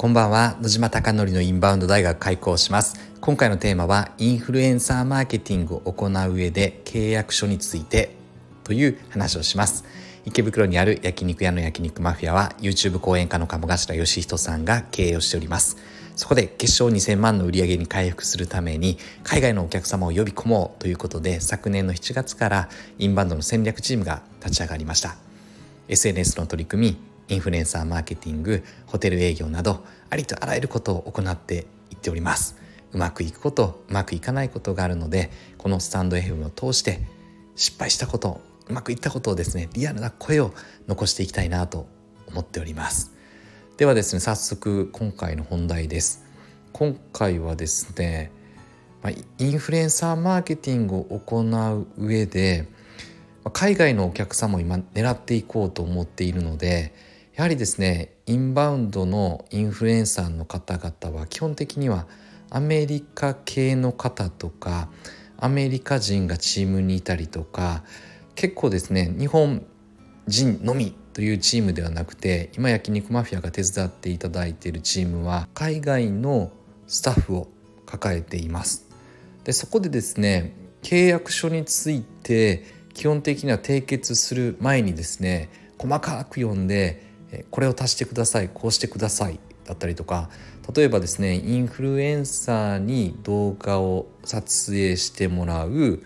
[0.00, 0.56] こんばんは。
[0.62, 2.94] 野島貴則のインバウンド大学開校します。
[3.20, 8.16] 今回のテーマはインフルエンサーマーケティングを行う上で契約書について
[8.64, 9.84] という話をします。
[10.24, 15.76] 池袋にある焼肉屋の焼肉マフィアは YouTube 講演家の鴨頭義人さんが経営をしております。
[16.16, 25.16] そこで決勝2000万の売り上げに回復するために海外のお客様を呼び込もうということで昨年の7月からインバウンドの戦略チームが立ち上がりました。
[25.88, 32.56] SNS の取り組みインフルエンサーマーケティングホテル営業などありとあらゆることを行っていっております。
[32.92, 37.00] うまくいくことうまくいかないことがあるのでこのスタンド FM を通して
[37.54, 40.52] 失敗したことうまくいったことをですねリアルな声を
[40.88, 41.86] 残していきたいなと
[42.28, 43.12] 思っております。
[43.76, 46.24] ではですね早速今回の本題です。
[46.72, 48.30] 今回はですね
[49.38, 52.68] インフルエンサーマーケティングを行う上で
[53.52, 56.92] 海外のお客様を今狙っていこうと思っているので
[57.40, 62.06] やはりですねインバウンドのインフルエンサーの方々は基本的には
[62.50, 64.90] アメリカ系の方とか
[65.38, 67.82] アメリカ人がチームにいたりとか
[68.34, 69.64] 結構ですね日本
[70.26, 76.52] 人のみというチームではなくて今焼肉マフィアが手伝っていただいているチームは海外の
[76.88, 77.48] スタッフを
[77.86, 78.86] 抱えています。
[79.44, 87.08] でそこでですね契約書について基本的には締結する前にですね細かく読んで
[87.50, 90.30] これを足してくださいこうしてくださいだったりとか
[90.74, 96.02] 例えばですねインフルエンサーに動画を撮影してもらう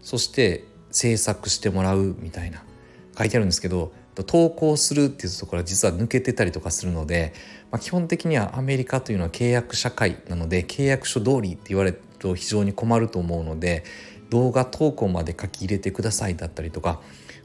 [0.00, 2.62] そして制作してもらうみたいな
[3.16, 3.92] 書いてあるんですけど
[4.26, 7.32] 投稿するっていうところは実は抜けてたりとかするので、
[7.72, 13.84] まあ、基本的にはアメリカというのは契約社会なので契約書通りって言われると非常に困ると思うので
[14.30, 17.00] 動画投稿まで書き入れてくださいだったりとか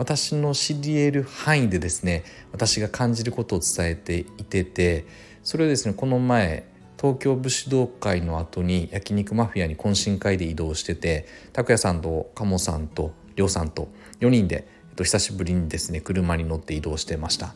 [0.00, 5.04] 私の知り得る範囲でですね私が感じることを伝えていてて
[5.42, 6.64] それをですねこの前
[6.98, 13.88] 東京武士道会の後に焼肉マフィアに懇親会で移動してて拓也さんと鴨さんと亮さんと
[14.20, 17.54] 4人で、えっと、久しぶりにですね車に乗って移動してました。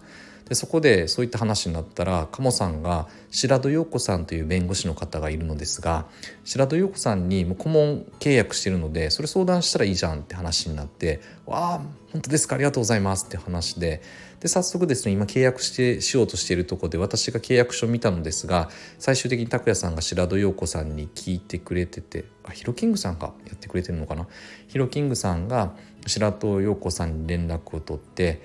[0.49, 6.07] でそこでそういった話になったら鴨さんが白戸陽子さんという弁護士の方がいるのですが
[6.45, 11.81] 白戸陽子さんにもう顧問契約してるのでそれ相談したらいいじゃんって話になって「わあ
[12.13, 12.57] 本当ですか？
[12.57, 14.03] ありがとうございます」って話で。
[14.41, 18.69] で早速ですね今契約してしようとしているとこで私が契約書を見たのですが
[18.99, 24.29] 最終的に拓也さんが白戸陽子さんに聞いてくれててあヒロキングさんがやってくれてるのかな？
[24.69, 25.73] ヒロキングさんが
[26.07, 28.43] 白戸陽子さんに連絡を取って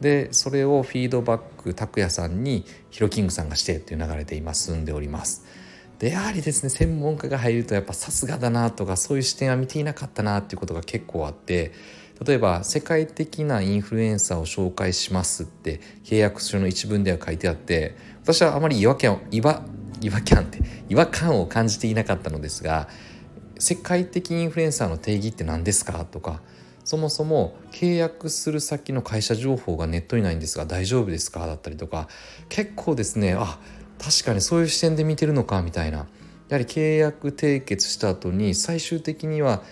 [0.00, 5.44] でそれをフィードバック拓也さんにヒロキングさんがしてっていう流れで今進んでおります。
[5.98, 11.72] でやはりですね専門家が入るとやっぱさすがだなとかそういう視点は見ていなかったなっていうことが結構あって
[12.24, 19.64] 例えば世界的なインフルエンサーを紹介しますって契約書の一文では書いてあって私はあまり違和感違和
[20.00, 22.88] 違和感って違和感を感じていなかったのですが
[23.58, 26.40] 世界的インフルエンサーの定義って何ですかとか
[26.88, 31.46] そもそも契約する先の会社情報がネットにないんですが大丈夫ですか？
[31.46, 32.08] だったりとか。
[32.48, 33.58] 結構ですねあ
[33.98, 35.98] 確かにそういう視点で見てるのかみたいな。
[35.98, 36.04] や
[36.52, 39.62] はり契約締結した後に最終的には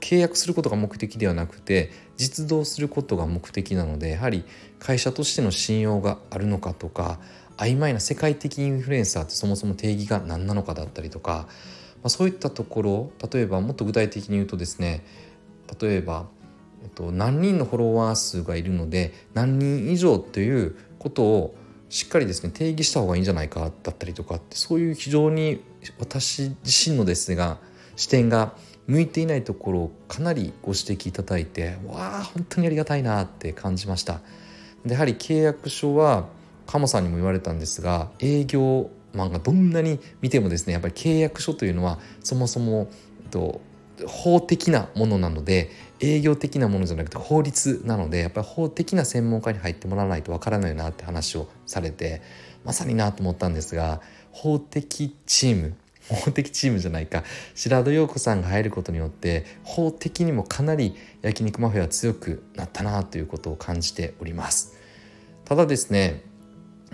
[0.00, 4.44] 契約することが目的ではなくて実動することが目的なのでやはり
[4.78, 7.18] 会社としての信用があるのかとか
[7.56, 11.46] 曖昧な世界的インフルエンサーってそもそも定義が何なのかだったりとか、ま
[12.04, 15.02] あ、そういったところ例えばもっと具体的に言うとですね
[15.80, 16.26] 例えば
[16.82, 21.54] えっと、何人のフォロワー数がいるので何人以上ということを
[21.88, 25.62] しっかりですね定義した方がいいんじゃないかだったりとかってそういう非常に
[25.98, 27.58] 私自身のですが
[27.96, 28.54] 視点が
[28.86, 34.20] 向いていないところをかなりご指摘いただいてわあ本当にありがたいなって感じました。
[34.84, 36.26] でやはり契約書は
[36.66, 42.90] 鴨さんにも言われたんですが営業マンがどんなに見てもですねやっぱり契約書というのはそもそも、
[43.22, 43.60] えっと、
[44.06, 45.70] 法的なものなので
[46.00, 52.22] 営業的なものじゃなくて法律なのでやっぱり法的な専門家に入ってもらわないとわからないなって話をされて
[52.64, 54.00] まさになと思ったんですが
[54.30, 55.74] 法的チーム
[56.08, 57.24] 法的チームじゃないか
[57.54, 64.74] 白戸陽子さんが入ることによって法的にもかなり焼肉マフィアは強くなったなということを感じております。
[65.44, 66.22] ただですね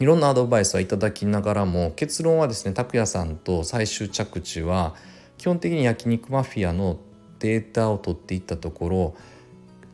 [0.00, 4.96] いろんなアドバイスはいただきながらも結論はですね拓也さんと最終着地は
[5.38, 6.98] 基本的に焼肉マフィアの
[7.44, 9.14] データを取っていったところ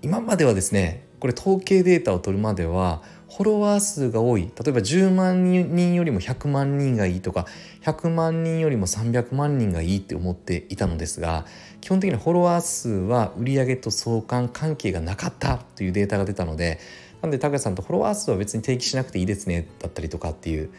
[0.03, 4.43] 今まではですねこれ統計データを取るまではフォロワー数が多い。
[4.43, 7.47] 例えば10万人よりも100万人がいいとか
[7.83, 11.45] 100万人よりも300万人がいいって思っていたのですが
[11.81, 16.79] 基本的にフォロワー数は売上と相関関係がなかったというデータが出たので
[17.21, 20.71] なんで高橋さんとフォロワー数は別に定義しなくていいですねだったりとかっていう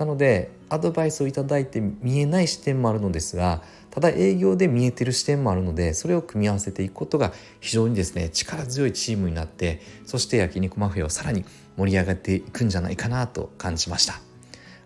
[0.00, 11.44] なのでアドバイスをいただいて見えない視点もあるのですがただ営業で見えてる視点もあるのでそれを組み合わせていくことが非常にですね力強いチームになってそして焼肉マフィアをさらに
[11.76, 14.20] 盛り上がっていくんじゃないかなと感じました。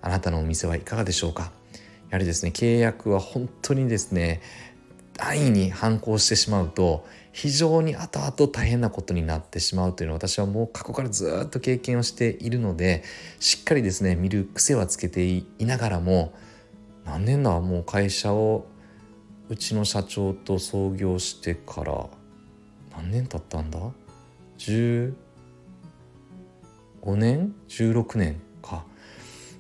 [0.03, 1.53] あなたのお店はいかがでしょうか？
[2.11, 4.43] やはりですね契約は本当にですね
[5.19, 13.03] 安易に反抗してしまうと非常に後々大変なことになってしまうというのは私はもう過去からずっと経験をしているので
[13.41, 16.33] しっかりですね見る癖はつけていながらも
[17.05, 18.67] 何年だもう会社を
[19.49, 22.07] うちの社長と創業してから
[22.97, 23.79] 何年経ったんだ
[24.59, 25.15] ？15
[27.17, 28.41] 年？16年？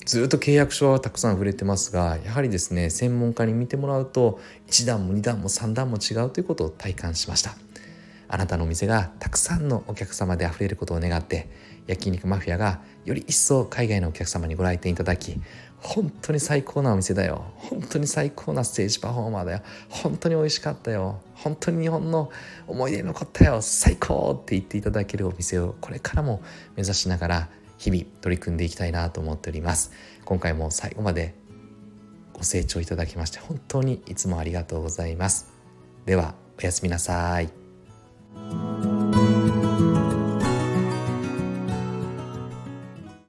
[0.05, 7.55] ずっと契約書はたくさん触れてますがやはりですね専門家に見てもらうと1段も2段も3段も違うということを体感しました。
[8.27, 11.49] あなたのお店がたくさんのお客様であふれることを願って
[11.87, 15.39] 焼肉マフィアがより一層海外のお客様にご来店いただき
[15.79, 17.45] 本当に最高なお店だよ。
[17.57, 19.61] 本当に最高なステージパフォーマーだよ。
[19.91, 21.21] 本当に美味しかったよ。
[21.35, 22.31] 本当に日本の
[22.67, 23.61] 思い出に残ったよ。
[23.61, 26.43] 最高って言っていただけるお店をこれからも
[26.75, 27.49] 目指しながら
[27.79, 29.93] 日々取り組んでいきたいなと思っております。
[30.25, 31.35] 今回も最後まで
[32.33, 35.53] ご清聴いただきまして本当にいつもありがとうございます。
[36.07, 38.64] ではおやすみなさい。